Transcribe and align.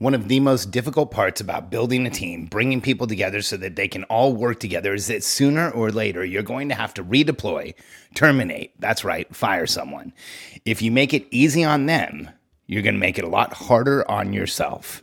One 0.00 0.14
of 0.14 0.28
the 0.28 0.40
most 0.40 0.70
difficult 0.70 1.10
parts 1.10 1.42
about 1.42 1.70
building 1.70 2.06
a 2.06 2.10
team, 2.10 2.46
bringing 2.46 2.80
people 2.80 3.06
together 3.06 3.42
so 3.42 3.58
that 3.58 3.76
they 3.76 3.86
can 3.86 4.04
all 4.04 4.32
work 4.32 4.58
together, 4.58 4.94
is 4.94 5.08
that 5.08 5.22
sooner 5.22 5.70
or 5.70 5.90
later 5.92 6.24
you're 6.24 6.42
going 6.42 6.70
to 6.70 6.74
have 6.74 6.94
to 6.94 7.04
redeploy, 7.04 7.74
terminate, 8.14 8.72
that's 8.80 9.04
right, 9.04 9.36
fire 9.36 9.66
someone. 9.66 10.14
If 10.64 10.80
you 10.80 10.90
make 10.90 11.12
it 11.12 11.26
easy 11.30 11.64
on 11.64 11.84
them, 11.84 12.30
you're 12.66 12.80
going 12.80 12.94
to 12.94 12.98
make 12.98 13.18
it 13.18 13.26
a 13.26 13.28
lot 13.28 13.52
harder 13.52 14.10
on 14.10 14.32
yourself. 14.32 15.02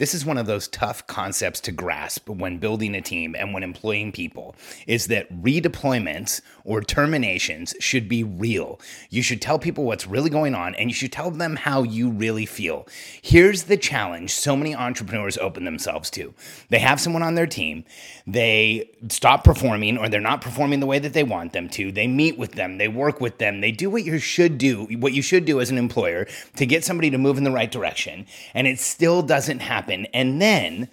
This 0.00 0.14
is 0.14 0.24
one 0.24 0.38
of 0.38 0.46
those 0.46 0.66
tough 0.66 1.06
concepts 1.06 1.60
to 1.60 1.72
grasp 1.72 2.26
when 2.26 2.56
building 2.56 2.94
a 2.94 3.02
team 3.02 3.36
and 3.38 3.52
when 3.52 3.62
employing 3.62 4.12
people 4.12 4.56
is 4.86 5.08
that 5.08 5.30
redeployments 5.42 6.40
or 6.64 6.80
terminations 6.80 7.74
should 7.80 8.08
be 8.08 8.24
real. 8.24 8.80
You 9.10 9.22
should 9.22 9.42
tell 9.42 9.58
people 9.58 9.84
what's 9.84 10.06
really 10.06 10.30
going 10.30 10.54
on 10.54 10.74
and 10.76 10.88
you 10.88 10.94
should 10.94 11.12
tell 11.12 11.30
them 11.30 11.54
how 11.54 11.82
you 11.82 12.08
really 12.08 12.46
feel. 12.46 12.88
Here's 13.20 13.64
the 13.64 13.76
challenge 13.76 14.32
so 14.32 14.56
many 14.56 14.74
entrepreneurs 14.74 15.36
open 15.36 15.66
themselves 15.66 16.08
to. 16.12 16.32
They 16.70 16.78
have 16.78 16.98
someone 16.98 17.22
on 17.22 17.34
their 17.34 17.46
team, 17.46 17.84
they 18.26 18.88
stop 19.10 19.44
performing 19.44 19.98
or 19.98 20.08
they're 20.08 20.18
not 20.18 20.40
performing 20.40 20.80
the 20.80 20.86
way 20.86 20.98
that 20.98 21.12
they 21.12 21.24
want 21.24 21.52
them 21.52 21.68
to. 21.70 21.92
They 21.92 22.06
meet 22.06 22.38
with 22.38 22.52
them, 22.52 22.78
they 22.78 22.88
work 22.88 23.20
with 23.20 23.36
them, 23.36 23.60
they 23.60 23.70
do 23.70 23.90
what 23.90 24.04
you 24.04 24.18
should 24.18 24.56
do, 24.56 24.84
what 24.96 25.12
you 25.12 25.20
should 25.20 25.44
do 25.44 25.60
as 25.60 25.70
an 25.70 25.76
employer 25.76 26.26
to 26.56 26.64
get 26.64 26.86
somebody 26.86 27.10
to 27.10 27.18
move 27.18 27.36
in 27.36 27.44
the 27.44 27.50
right 27.50 27.70
direction, 27.70 28.24
and 28.54 28.66
it 28.66 28.80
still 28.80 29.20
doesn't 29.20 29.58
happen 29.58 29.89
happen. 29.90 30.06
And 30.12 30.40
then 30.40 30.88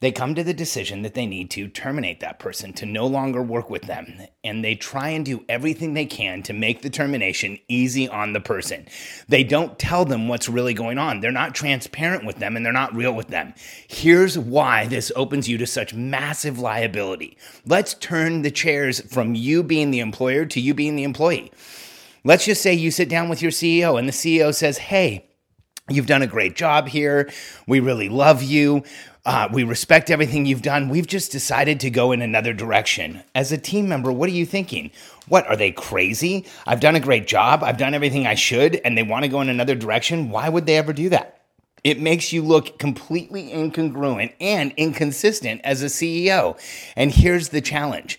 they 0.00 0.12
come 0.12 0.36
to 0.36 0.44
the 0.44 0.54
decision 0.54 1.02
that 1.02 1.14
they 1.14 1.26
need 1.26 1.50
to 1.50 1.66
terminate 1.66 2.20
that 2.20 2.38
person, 2.38 2.72
to 2.74 2.86
no 2.86 3.04
longer 3.04 3.42
work 3.42 3.68
with 3.68 3.82
them. 3.82 4.06
And 4.44 4.64
they 4.64 4.76
try 4.76 5.08
and 5.08 5.24
do 5.24 5.44
everything 5.48 5.94
they 5.94 6.06
can 6.06 6.40
to 6.44 6.52
make 6.52 6.82
the 6.82 6.90
termination 6.90 7.58
easy 7.66 8.08
on 8.08 8.32
the 8.32 8.40
person. 8.40 8.86
They 9.26 9.42
don't 9.42 9.76
tell 9.76 10.04
them 10.04 10.28
what's 10.28 10.48
really 10.48 10.72
going 10.72 10.98
on. 10.98 11.18
They're 11.18 11.32
not 11.32 11.52
transparent 11.52 12.24
with 12.24 12.36
them 12.36 12.54
and 12.54 12.64
they're 12.64 12.72
not 12.72 12.94
real 12.94 13.12
with 13.12 13.26
them. 13.26 13.54
Here's 13.88 14.38
why 14.38 14.86
this 14.86 15.10
opens 15.16 15.48
you 15.48 15.58
to 15.58 15.66
such 15.66 15.94
massive 15.94 16.60
liability. 16.60 17.36
Let's 17.66 17.94
turn 17.94 18.42
the 18.42 18.52
chairs 18.52 19.00
from 19.00 19.34
you 19.34 19.64
being 19.64 19.90
the 19.90 19.98
employer 19.98 20.46
to 20.46 20.60
you 20.60 20.74
being 20.74 20.94
the 20.94 21.02
employee. 21.02 21.50
Let's 22.22 22.44
just 22.44 22.62
say 22.62 22.72
you 22.72 22.92
sit 22.92 23.08
down 23.08 23.28
with 23.28 23.42
your 23.42 23.50
CEO 23.50 23.98
and 23.98 24.06
the 24.06 24.12
CEO 24.12 24.54
says, 24.54 24.78
Hey, 24.78 25.27
You've 25.88 26.06
done 26.06 26.22
a 26.22 26.26
great 26.26 26.54
job 26.54 26.88
here. 26.88 27.30
We 27.66 27.80
really 27.80 28.08
love 28.08 28.42
you. 28.42 28.84
Uh, 29.24 29.48
we 29.52 29.64
respect 29.64 30.10
everything 30.10 30.46
you've 30.46 30.62
done. 30.62 30.88
We've 30.88 31.06
just 31.06 31.32
decided 31.32 31.80
to 31.80 31.90
go 31.90 32.12
in 32.12 32.22
another 32.22 32.52
direction. 32.52 33.22
As 33.34 33.52
a 33.52 33.58
team 33.58 33.88
member, 33.88 34.12
what 34.12 34.28
are 34.28 34.32
you 34.32 34.46
thinking? 34.46 34.90
What, 35.28 35.46
are 35.46 35.56
they 35.56 35.72
crazy? 35.72 36.46
I've 36.66 36.80
done 36.80 36.96
a 36.96 37.00
great 37.00 37.26
job. 37.26 37.62
I've 37.62 37.76
done 37.76 37.94
everything 37.94 38.26
I 38.26 38.34
should, 38.34 38.76
and 38.76 38.96
they 38.96 39.02
want 39.02 39.24
to 39.24 39.30
go 39.30 39.40
in 39.40 39.48
another 39.48 39.74
direction. 39.74 40.30
Why 40.30 40.48
would 40.48 40.66
they 40.66 40.76
ever 40.76 40.92
do 40.92 41.08
that? 41.10 41.40
It 41.84 42.00
makes 42.00 42.32
you 42.32 42.42
look 42.42 42.78
completely 42.78 43.50
incongruent 43.50 44.34
and 44.40 44.72
inconsistent 44.76 45.60
as 45.64 45.82
a 45.82 45.86
CEO. 45.86 46.58
And 46.96 47.12
here's 47.12 47.50
the 47.50 47.60
challenge 47.60 48.18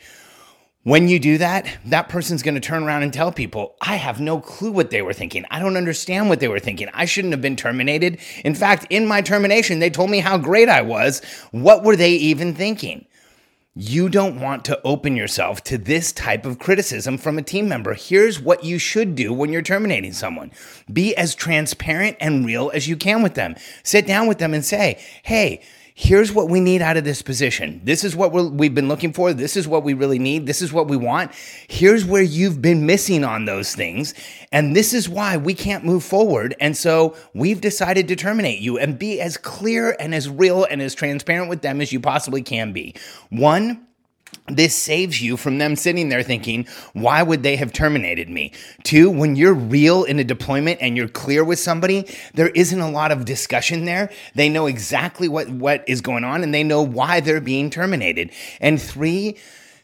when 0.83 1.09
you 1.09 1.19
do 1.19 1.37
that, 1.39 1.67
that 1.85 2.07
person's 2.07 2.41
going 2.41 2.55
to 2.55 2.61
turn 2.61 2.83
around 2.83 3.03
and 3.03 3.13
tell 3.13 3.31
people, 3.33 3.75
I 3.81 3.95
have 3.97 4.21
no 4.21 4.39
clue 4.39 4.71
what 4.71 4.91
they 4.91 5.01
were 5.01 5.13
thinking. 5.13 5.45
I 5.51 5.59
don't 5.59 5.75
understand 5.75 6.29
what 6.29 6.39
they 6.39 6.47
were 6.47 6.59
thinking. 6.59 6.87
I 6.93 7.03
shouldn't 7.03 7.33
have 7.33 7.41
been 7.41 7.57
terminated. 7.57 8.19
In 8.45 8.55
fact, 8.55 8.87
in 8.89 9.05
my 9.05 9.21
termination, 9.21 9.79
they 9.79 9.89
told 9.89 10.09
me 10.09 10.19
how 10.19 10.37
great 10.37 10.69
I 10.69 10.81
was. 10.81 11.21
What 11.51 11.83
were 11.83 11.97
they 11.97 12.11
even 12.11 12.53
thinking? 12.53 13.05
You 13.75 14.09
don't 14.09 14.41
want 14.41 14.65
to 14.65 14.81
open 14.83 15.15
yourself 15.15 15.63
to 15.65 15.77
this 15.77 16.11
type 16.11 16.45
of 16.45 16.59
criticism 16.59 17.17
from 17.17 17.37
a 17.37 17.43
team 17.43 17.69
member. 17.69 17.93
Here's 17.93 18.39
what 18.39 18.63
you 18.63 18.79
should 18.79 19.15
do 19.15 19.31
when 19.31 19.51
you're 19.51 19.61
terminating 19.61 20.13
someone 20.13 20.51
be 20.91 21.15
as 21.15 21.35
transparent 21.35 22.17
and 22.19 22.45
real 22.45 22.71
as 22.73 22.87
you 22.87 22.97
can 22.97 23.21
with 23.21 23.35
them. 23.35 23.55
Sit 23.83 24.07
down 24.07 24.27
with 24.27 24.39
them 24.39 24.53
and 24.53 24.65
say, 24.65 24.99
Hey, 25.23 25.61
here's 26.01 26.31
what 26.31 26.47
we 26.47 26.61
need 26.61 26.81
out 26.81 26.95
of 26.95 27.03
this 27.03 27.21
position. 27.21 27.81
This 27.83 28.05
is 28.05 28.15
what 28.15 28.31
we 28.31 28.67
have 28.67 28.73
been 28.73 28.87
looking 28.87 29.11
for. 29.11 29.33
This 29.33 29.57
is 29.57 29.67
what 29.67 29.83
we 29.83 29.93
really 29.93 30.17
need. 30.17 30.47
This 30.47 30.61
is 30.61 30.71
what 30.71 30.87
we 30.87 30.95
want. 30.95 31.33
Here's 31.67 32.05
where 32.05 32.21
you've 32.21 32.61
been 32.61 32.85
missing 32.85 33.25
on 33.25 33.43
those 33.43 33.75
things. 33.75 34.13
And 34.53 34.77
this 34.77 34.93
is 34.93 35.09
why 35.09 35.35
we 35.35 35.53
can't 35.53 35.83
move 35.83 36.05
forward. 36.05 36.55
And 36.61 36.77
so 36.77 37.17
we've 37.33 37.59
decided 37.59 38.07
to 38.07 38.15
terminate 38.15 38.61
you 38.61 38.79
and 38.79 38.97
be 38.97 39.19
as 39.19 39.35
clear 39.35 39.97
and 39.99 40.15
as 40.15 40.29
real 40.29 40.63
and 40.63 40.81
as 40.81 40.95
transparent 40.95 41.49
with 41.49 41.63
them 41.63 41.81
as 41.81 41.91
you 41.91 41.99
possibly 41.99 42.43
can 42.43 42.71
be. 42.71 42.95
One, 43.29 43.85
this 44.49 44.75
saves 44.75 45.21
you 45.21 45.37
from 45.37 45.57
them 45.57 45.75
sitting 45.75 46.09
there 46.09 46.23
thinking, 46.23 46.67
why 46.93 47.23
would 47.23 47.43
they 47.43 47.55
have 47.55 47.73
terminated 47.73 48.29
me? 48.29 48.51
Two, 48.83 49.09
when 49.09 49.35
you're 49.35 49.53
real 49.53 50.03
in 50.03 50.19
a 50.19 50.23
deployment 50.23 50.81
and 50.81 50.97
you're 50.97 51.07
clear 51.07 51.43
with 51.43 51.59
somebody, 51.59 52.05
there 52.33 52.49
isn't 52.49 52.79
a 52.79 52.89
lot 52.89 53.11
of 53.11 53.25
discussion 53.25 53.85
there. 53.85 54.11
They 54.35 54.49
know 54.49 54.65
exactly 54.65 55.27
what, 55.27 55.49
what 55.49 55.83
is 55.87 56.01
going 56.01 56.23
on 56.23 56.43
and 56.43 56.53
they 56.53 56.63
know 56.63 56.81
why 56.81 57.19
they're 57.19 57.41
being 57.41 57.69
terminated. 57.69 58.31
And 58.59 58.81
three, 58.81 59.37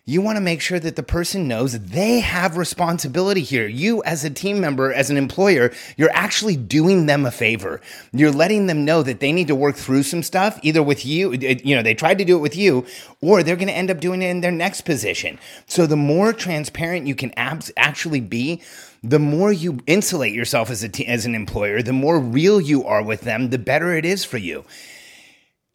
you 0.07 0.21
want 0.21 0.35
to 0.35 0.41
make 0.41 0.61
sure 0.61 0.79
that 0.79 0.95
the 0.95 1.01
person 1.01 1.47
knows 1.47 1.79
they 1.79 2.19
have 2.19 2.57
responsibility 2.57 3.41
here. 3.41 3.67
You, 3.67 4.03
as 4.03 4.23
a 4.23 4.29
team 4.29 4.61
member, 4.61 4.93
as 4.93 5.09
an 5.09 5.17
employer, 5.17 5.71
you're 5.97 6.11
actually 6.13 6.55
doing 6.55 7.07
them 7.07 7.25
a 7.25 7.31
favor. 7.31 7.81
You're 8.13 8.31
letting 8.31 8.67
them 8.67 8.85
know 8.85 9.01
that 9.01 9.19
they 9.19 9.31
need 9.31 9.47
to 9.47 9.55
work 9.55 9.75
through 9.75 10.03
some 10.03 10.21
stuff, 10.21 10.59
either 10.61 10.83
with 10.83 11.07
you, 11.07 11.33
you 11.33 11.75
know, 11.75 11.81
they 11.81 11.95
tried 11.95 12.19
to 12.19 12.25
do 12.25 12.38
it 12.38 12.41
with 12.41 12.55
you, 12.55 12.85
or 13.19 13.41
they're 13.41 13.55
going 13.55 13.67
to 13.67 13.73
end 13.73 13.89
up 13.89 13.99
doing 13.99 14.21
it 14.21 14.29
in 14.29 14.41
their 14.41 14.51
next 14.51 14.81
position. 14.81 15.39
So 15.66 15.88
the 15.88 15.95
more 15.95 16.33
transparent 16.33 17.07
you 17.07 17.16
can 17.16 17.33
abs- 17.35 17.72
actually 17.75 18.22
be, 18.22 18.61
the 19.01 19.19
more 19.19 19.51
you 19.51 19.79
insulate 19.87 20.33
yourself 20.33 20.69
as 20.69 20.83
a 20.83 20.89
t- 20.89 21.07
as 21.07 21.25
an 21.25 21.33
employer, 21.33 21.81
the 21.81 21.93
more 21.93 22.19
real 22.19 22.61
you 22.61 22.85
are 22.85 23.01
with 23.01 23.22
them, 23.22 23.49
the 23.49 23.57
better 23.57 23.95
it 23.95 24.05
is 24.05 24.23
for 24.23 24.37
you. 24.37 24.66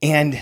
And 0.03 0.41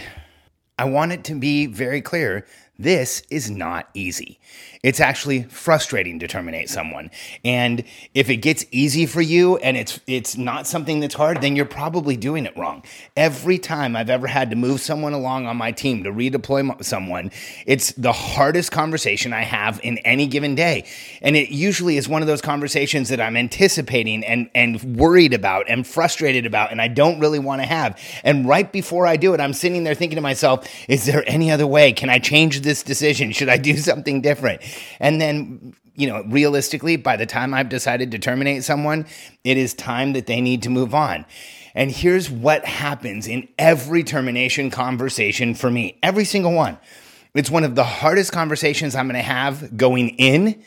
I 0.78 0.84
want 0.84 1.12
it 1.12 1.24
to 1.24 1.34
be 1.34 1.66
very 1.66 2.02
clear 2.02 2.46
this 2.78 3.22
is 3.28 3.50
not 3.50 3.88
easy. 3.92 4.38
It's 4.84 5.00
actually 5.00 5.42
frustrating 5.42 6.20
to 6.20 6.28
terminate 6.28 6.70
someone. 6.70 7.10
And 7.44 7.82
if 8.14 8.30
it 8.30 8.36
gets 8.36 8.64
easy 8.70 9.06
for 9.06 9.20
you 9.20 9.56
and 9.56 9.76
it's 9.76 9.98
it's 10.06 10.36
not 10.36 10.68
something 10.68 11.00
that's 11.00 11.16
hard, 11.16 11.40
then 11.40 11.56
you're 11.56 11.64
probably 11.64 12.16
doing 12.16 12.46
it 12.46 12.56
wrong. 12.56 12.84
Every 13.16 13.58
time 13.58 13.96
I've 13.96 14.10
ever 14.10 14.28
had 14.28 14.50
to 14.50 14.56
move 14.56 14.80
someone 14.80 15.12
along 15.12 15.46
on 15.46 15.56
my 15.56 15.72
team 15.72 16.04
to 16.04 16.12
redeploy 16.12 16.84
someone, 16.84 17.32
it's 17.66 17.90
the 17.92 18.12
hardest 18.12 18.70
conversation 18.70 19.32
I 19.32 19.42
have 19.42 19.80
in 19.82 19.98
any 19.98 20.28
given 20.28 20.54
day. 20.54 20.86
And 21.20 21.34
it 21.34 21.48
usually 21.48 21.96
is 21.96 22.08
one 22.08 22.22
of 22.22 22.28
those 22.28 22.40
conversations 22.40 23.08
that 23.08 23.20
I'm 23.20 23.36
anticipating 23.36 24.24
and 24.24 24.48
and 24.54 24.96
worried 24.96 25.34
about 25.34 25.68
and 25.68 25.84
frustrated 25.84 26.46
about 26.46 26.70
and 26.70 26.80
I 26.80 26.86
don't 26.86 27.18
really 27.18 27.40
want 27.40 27.60
to 27.60 27.66
have. 27.66 28.00
And 28.22 28.46
right 28.46 28.70
before 28.70 29.08
I 29.08 29.16
do 29.16 29.34
it, 29.34 29.40
I'm 29.40 29.52
sitting 29.52 29.82
there 29.82 29.96
thinking 29.96 30.16
to 30.16 30.22
myself, 30.22 30.68
is 30.88 31.06
there 31.06 31.24
any 31.26 31.50
other 31.50 31.66
way? 31.66 31.92
Can 31.92 32.10
I 32.10 32.20
change 32.20 32.60
decision? 32.82 33.32
Should 33.32 33.48
I 33.48 33.56
do 33.56 33.76
something 33.76 34.20
different? 34.20 34.62
And 35.00 35.20
then, 35.20 35.74
you 35.94 36.06
know, 36.08 36.22
realistically, 36.26 36.96
by 36.96 37.16
the 37.16 37.26
time 37.26 37.54
I've 37.54 37.68
decided 37.68 38.10
to 38.12 38.18
terminate 38.18 38.64
someone, 38.64 39.06
it 39.44 39.56
is 39.56 39.74
time 39.74 40.12
that 40.12 40.26
they 40.26 40.40
need 40.40 40.62
to 40.62 40.70
move 40.70 40.94
on. 40.94 41.24
And 41.74 41.90
here's 41.90 42.30
what 42.30 42.64
happens 42.64 43.26
in 43.26 43.48
every 43.58 44.02
termination 44.02 44.70
conversation 44.70 45.54
for 45.54 45.70
me, 45.70 45.98
every 46.02 46.24
single 46.24 46.52
one. 46.52 46.78
It's 47.34 47.50
one 47.50 47.64
of 47.64 47.74
the 47.74 47.84
hardest 47.84 48.32
conversations 48.32 48.94
I'm 48.94 49.06
going 49.06 49.14
to 49.14 49.22
have 49.22 49.76
going 49.76 50.10
in 50.10 50.62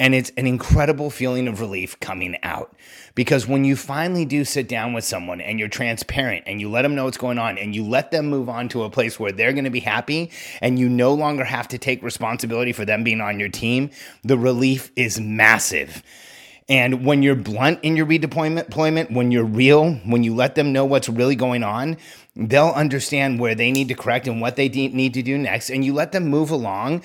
and 0.00 0.14
it's 0.14 0.32
an 0.38 0.46
incredible 0.46 1.10
feeling 1.10 1.46
of 1.46 1.60
relief 1.60 2.00
coming 2.00 2.36
out. 2.42 2.74
Because 3.14 3.46
when 3.46 3.64
you 3.64 3.76
finally 3.76 4.24
do 4.24 4.46
sit 4.46 4.66
down 4.66 4.94
with 4.94 5.04
someone 5.04 5.42
and 5.42 5.58
you're 5.58 5.68
transparent 5.68 6.44
and 6.46 6.58
you 6.58 6.70
let 6.70 6.82
them 6.82 6.94
know 6.94 7.04
what's 7.04 7.18
going 7.18 7.38
on 7.38 7.58
and 7.58 7.74
you 7.74 7.84
let 7.84 8.10
them 8.10 8.26
move 8.26 8.48
on 8.48 8.70
to 8.70 8.84
a 8.84 8.90
place 8.90 9.20
where 9.20 9.30
they're 9.30 9.52
going 9.52 9.64
to 9.64 9.70
be 9.70 9.80
happy 9.80 10.30
and 10.62 10.78
you 10.78 10.88
no 10.88 11.12
longer 11.12 11.44
have 11.44 11.68
to 11.68 11.78
take 11.78 12.02
responsibility 12.02 12.72
for 12.72 12.86
them 12.86 13.04
being 13.04 13.20
on 13.20 13.38
your 13.38 13.50
team, 13.50 13.90
the 14.24 14.38
relief 14.38 14.90
is 14.96 15.20
massive. 15.20 16.02
And 16.66 17.04
when 17.04 17.22
you're 17.22 17.34
blunt 17.34 17.80
in 17.82 17.96
your 17.96 18.06
redeployment, 18.06 18.66
deployment, 18.66 19.10
when 19.10 19.30
you're 19.30 19.44
real, 19.44 19.96
when 20.06 20.22
you 20.22 20.34
let 20.34 20.54
them 20.54 20.72
know 20.72 20.86
what's 20.86 21.10
really 21.10 21.36
going 21.36 21.62
on, 21.62 21.98
they'll 22.34 22.68
understand 22.68 23.38
where 23.38 23.54
they 23.54 23.70
need 23.70 23.88
to 23.88 23.94
correct 23.94 24.28
and 24.28 24.40
what 24.40 24.56
they 24.56 24.68
de- 24.68 24.88
need 24.88 25.12
to 25.14 25.22
do 25.22 25.36
next. 25.36 25.68
And 25.68 25.84
you 25.84 25.92
let 25.92 26.12
them 26.12 26.28
move 26.28 26.50
along 26.50 27.02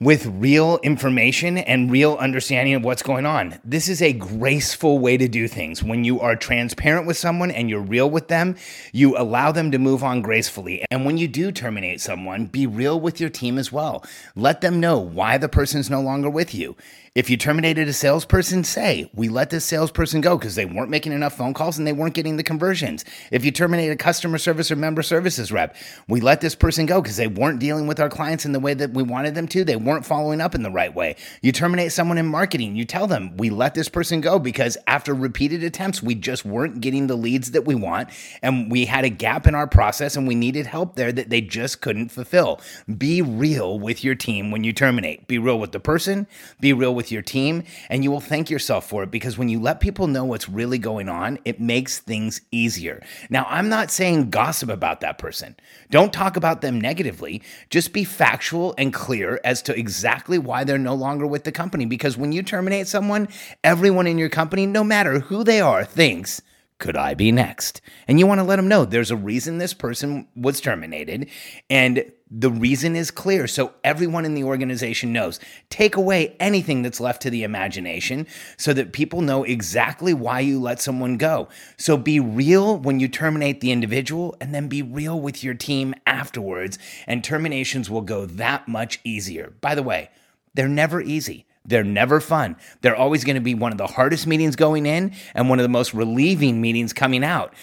with 0.00 0.26
real 0.26 0.78
information 0.82 1.58
and 1.58 1.90
real 1.90 2.16
understanding 2.16 2.74
of 2.74 2.84
what's 2.84 3.02
going 3.02 3.26
on. 3.26 3.58
This 3.64 3.88
is 3.88 4.02
a 4.02 4.12
graceful 4.12 4.98
way 4.98 5.16
to 5.16 5.28
do 5.28 5.46
things. 5.48 5.82
When 5.82 6.04
you 6.04 6.20
are 6.20 6.36
transparent 6.36 7.06
with 7.06 7.16
someone 7.16 7.50
and 7.50 7.70
you're 7.70 7.80
real 7.80 8.10
with 8.10 8.28
them, 8.28 8.56
you 8.92 9.16
allow 9.16 9.52
them 9.52 9.70
to 9.70 9.78
move 9.78 10.02
on 10.02 10.22
gracefully. 10.22 10.84
And 10.90 11.04
when 11.04 11.18
you 11.18 11.28
do 11.28 11.52
terminate 11.52 12.00
someone, 12.00 12.46
be 12.46 12.66
real 12.66 12.98
with 12.98 13.20
your 13.20 13.30
team 13.30 13.58
as 13.58 13.70
well. 13.70 14.04
Let 14.34 14.60
them 14.60 14.80
know 14.80 14.98
why 14.98 15.38
the 15.38 15.48
person's 15.48 15.90
no 15.90 16.00
longer 16.00 16.28
with 16.28 16.54
you. 16.54 16.76
If 17.14 17.30
you 17.30 17.36
terminated 17.36 17.86
a 17.86 17.92
salesperson, 17.92 18.64
say, 18.64 19.08
we 19.14 19.28
let 19.28 19.50
this 19.50 19.64
salesperson 19.64 20.20
go 20.20 20.36
because 20.36 20.56
they 20.56 20.64
weren't 20.64 20.90
making 20.90 21.12
enough 21.12 21.36
phone 21.36 21.54
calls 21.54 21.78
and 21.78 21.86
they 21.86 21.92
weren't 21.92 22.14
getting 22.14 22.38
the 22.38 22.42
conversions. 22.42 23.04
If 23.30 23.44
you 23.44 23.52
terminate 23.52 23.92
a 23.92 23.96
customer 23.96 24.36
service 24.36 24.72
or 24.72 24.74
member 24.74 25.00
services 25.00 25.52
rep, 25.52 25.76
we 26.08 26.20
let 26.20 26.40
this 26.40 26.56
person 26.56 26.86
go 26.86 27.00
because 27.00 27.16
they 27.16 27.28
weren't 27.28 27.60
dealing 27.60 27.86
with 27.86 28.00
our 28.00 28.08
clients 28.08 28.44
in 28.44 28.50
the 28.50 28.58
way 28.58 28.74
that 28.74 28.94
we 28.94 29.04
wanted 29.04 29.36
them 29.36 29.46
to. 29.46 29.62
They 29.62 29.76
weren't 29.84 30.06
following 30.06 30.40
up 30.40 30.54
in 30.54 30.62
the 30.62 30.70
right 30.70 30.94
way. 30.94 31.16
You 31.42 31.52
terminate 31.52 31.92
someone 31.92 32.18
in 32.18 32.26
marketing, 32.26 32.76
you 32.76 32.84
tell 32.84 33.06
them, 33.06 33.36
we 33.36 33.50
let 33.50 33.74
this 33.74 33.88
person 33.88 34.20
go 34.20 34.38
because 34.38 34.76
after 34.86 35.14
repeated 35.14 35.62
attempts, 35.62 36.02
we 36.02 36.14
just 36.14 36.44
weren't 36.44 36.80
getting 36.80 37.06
the 37.06 37.16
leads 37.16 37.52
that 37.52 37.64
we 37.64 37.74
want. 37.74 38.08
And 38.42 38.70
we 38.70 38.86
had 38.86 39.04
a 39.04 39.10
gap 39.10 39.46
in 39.46 39.54
our 39.54 39.66
process 39.66 40.16
and 40.16 40.26
we 40.26 40.34
needed 40.34 40.66
help 40.66 40.96
there 40.96 41.12
that 41.12 41.30
they 41.30 41.40
just 41.40 41.80
couldn't 41.80 42.08
fulfill. 42.08 42.60
Be 42.98 43.22
real 43.22 43.78
with 43.78 44.04
your 44.04 44.14
team 44.14 44.50
when 44.50 44.64
you 44.64 44.72
terminate. 44.72 45.26
Be 45.26 45.38
real 45.38 45.58
with 45.58 45.72
the 45.72 45.80
person, 45.80 46.26
be 46.60 46.72
real 46.72 46.94
with 46.94 47.12
your 47.12 47.22
team, 47.22 47.64
and 47.88 48.02
you 48.02 48.10
will 48.10 48.20
thank 48.20 48.50
yourself 48.50 48.88
for 48.88 49.02
it 49.02 49.10
because 49.10 49.38
when 49.38 49.48
you 49.48 49.60
let 49.60 49.80
people 49.80 50.06
know 50.06 50.24
what's 50.24 50.48
really 50.48 50.78
going 50.78 51.08
on, 51.08 51.38
it 51.44 51.60
makes 51.60 51.98
things 51.98 52.40
easier. 52.50 53.02
Now, 53.30 53.46
I'm 53.48 53.68
not 53.68 53.90
saying 53.90 54.30
gossip 54.30 54.68
about 54.68 55.00
that 55.00 55.18
person. 55.18 55.56
Don't 55.90 56.12
talk 56.12 56.36
about 56.36 56.60
them 56.60 56.80
negatively. 56.80 57.42
Just 57.70 57.92
be 57.92 58.04
factual 58.04 58.74
and 58.78 58.92
clear 58.92 59.40
as 59.44 59.62
to 59.62 59.73
exactly 59.74 60.38
why 60.38 60.64
they're 60.64 60.78
no 60.78 60.94
longer 60.94 61.26
with 61.26 61.44
the 61.44 61.52
company 61.52 61.84
because 61.84 62.16
when 62.16 62.32
you 62.32 62.42
terminate 62.42 62.88
someone, 62.88 63.28
everyone 63.62 64.06
in 64.06 64.18
your 64.18 64.28
company, 64.28 64.66
no 64.66 64.82
matter 64.82 65.20
who 65.20 65.44
they 65.44 65.60
are, 65.60 65.84
thinks, 65.84 66.40
could 66.78 66.96
I 66.96 67.14
be 67.14 67.30
next? 67.30 67.80
And 68.08 68.18
you 68.18 68.26
want 68.26 68.40
to 68.40 68.44
let 68.44 68.56
them 68.56 68.68
know 68.68 68.84
there's 68.84 69.10
a 69.10 69.16
reason 69.16 69.58
this 69.58 69.74
person 69.74 70.26
was 70.34 70.60
terminated 70.60 71.28
and 71.70 72.10
the 72.36 72.50
reason 72.50 72.96
is 72.96 73.12
clear. 73.12 73.46
So 73.46 73.74
everyone 73.84 74.24
in 74.24 74.34
the 74.34 74.42
organization 74.42 75.12
knows. 75.12 75.38
Take 75.70 75.94
away 75.94 76.34
anything 76.40 76.82
that's 76.82 76.98
left 76.98 77.22
to 77.22 77.30
the 77.30 77.44
imagination 77.44 78.26
so 78.56 78.72
that 78.72 78.92
people 78.92 79.20
know 79.20 79.44
exactly 79.44 80.12
why 80.12 80.40
you 80.40 80.60
let 80.60 80.80
someone 80.80 81.16
go. 81.16 81.48
So 81.76 81.96
be 81.96 82.18
real 82.18 82.76
when 82.76 82.98
you 82.98 83.06
terminate 83.06 83.60
the 83.60 83.70
individual 83.70 84.36
and 84.40 84.52
then 84.52 84.66
be 84.66 84.82
real 84.82 85.20
with 85.20 85.44
your 85.44 85.54
team 85.54 85.94
afterwards. 86.06 86.76
And 87.06 87.22
terminations 87.22 87.88
will 87.88 88.02
go 88.02 88.26
that 88.26 88.66
much 88.66 88.98
easier. 89.04 89.54
By 89.60 89.76
the 89.76 89.84
way, 89.84 90.10
they're 90.54 90.66
never 90.66 91.00
easy. 91.00 91.46
They're 91.64 91.84
never 91.84 92.20
fun. 92.20 92.56
They're 92.80 92.96
always 92.96 93.22
going 93.22 93.36
to 93.36 93.40
be 93.40 93.54
one 93.54 93.70
of 93.70 93.78
the 93.78 93.86
hardest 93.86 94.26
meetings 94.26 94.56
going 94.56 94.86
in 94.86 95.14
and 95.34 95.48
one 95.48 95.60
of 95.60 95.62
the 95.62 95.68
most 95.68 95.94
relieving 95.94 96.60
meetings 96.60 96.92
coming 96.92 97.22
out. 97.22 97.54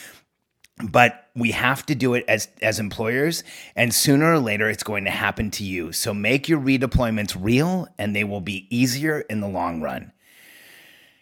But 0.82 1.21
we 1.36 1.52
have 1.52 1.86
to 1.86 1.96
do 1.96 2.14
it 2.14 2.26
as 2.28 2.48
as 2.62 2.80
employers 2.80 3.44
and 3.76 3.94
sooner 3.94 4.34
or 4.34 4.40
later 4.40 4.70
it's 4.70 4.84
going 4.84 5.06
to 5.06 5.12
happen 5.12 5.52
to 5.52 5.64
you. 5.64 5.92
So 5.92 6.14
make 6.14 6.50
your 6.50 6.60
redeployments 6.60 7.38
real 7.40 7.88
and 7.98 8.16
they 8.16 8.24
will 8.24 8.42
be 8.42 8.68
easier 8.76 9.22
in 9.22 9.40
the 9.40 9.48
long 9.48 9.82
run. 9.82 10.12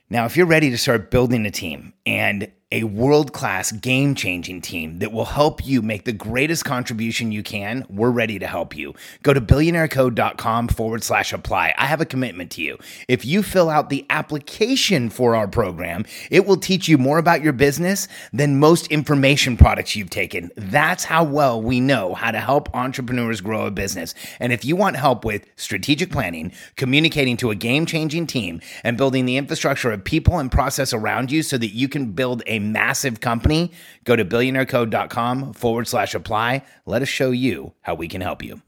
Now, 0.09 0.25
if 0.25 0.35
you're 0.35 0.47
ready 0.47 0.71
to 0.71 0.77
start 0.77 1.11
building 1.11 1.45
a 1.45 1.51
team 1.51 1.93
and 2.05 2.51
a 2.71 2.83
world 2.83 3.33
class, 3.33 3.71
game 3.71 4.13
changing 4.13 4.61
team 4.61 4.99
that 4.99 5.11
will 5.11 5.25
help 5.25 5.65
you 5.65 5.81
make 5.81 6.05
the 6.05 6.13
greatest 6.13 6.65
contribution 6.65 7.31
you 7.31 7.41
can, 7.41 7.83
we're 7.89 8.11
ready 8.11 8.37
to 8.37 8.45
help 8.45 8.77
you. 8.77 8.93
Go 9.23 9.33
to 9.33 9.41
billionairecode.com 9.41 10.67
forward 10.67 11.03
slash 11.03 11.33
apply. 11.33 11.73
I 11.79 11.87
have 11.87 11.99
a 11.99 12.05
commitment 12.05 12.51
to 12.51 12.61
you. 12.61 12.77
If 13.07 13.25
you 13.25 13.41
fill 13.41 13.71
out 13.71 13.89
the 13.89 14.05
application 14.11 15.09
for 15.09 15.35
our 15.35 15.47
program, 15.47 16.05
it 16.29 16.45
will 16.45 16.57
teach 16.57 16.87
you 16.87 16.99
more 16.99 17.17
about 17.17 17.41
your 17.41 17.53
business 17.53 18.07
than 18.31 18.59
most 18.59 18.85
information 18.87 19.57
products 19.57 19.95
you've 19.95 20.11
taken. 20.11 20.51
That's 20.55 21.05
how 21.05 21.23
well 21.23 21.59
we 21.59 21.79
know 21.79 22.13
how 22.13 22.29
to 22.29 22.39
help 22.39 22.73
entrepreneurs 22.75 23.41
grow 23.41 23.65
a 23.65 23.71
business. 23.71 24.13
And 24.39 24.53
if 24.53 24.63
you 24.63 24.75
want 24.75 24.95
help 24.95 25.25
with 25.25 25.47
strategic 25.55 26.11
planning, 26.11 26.51
communicating 26.75 27.35
to 27.37 27.49
a 27.49 27.55
game 27.55 27.87
changing 27.87 28.27
team, 28.27 28.61
and 28.83 28.95
building 28.95 29.25
the 29.25 29.37
infrastructure 29.37 29.91
of 29.91 30.03
people 30.03 30.37
and 30.37 30.51
process 30.51 30.93
around 30.93 31.31
you 31.31 31.41
so 31.41 31.57
that 31.57 31.69
you 31.69 31.89
can 31.89 32.11
build 32.11 32.43
massive 32.59 33.19
company, 33.19 33.71
go 34.03 34.15
to 34.15 34.25
billionairecode.com 34.25 35.53
forward 35.53 35.87
slash 35.87 36.13
apply. 36.13 36.63
Let 36.85 37.01
us 37.01 37.09
show 37.09 37.31
you 37.31 37.73
how 37.81 37.95
we 37.95 38.07
can 38.07 38.21
help 38.21 38.43
you. 38.43 38.61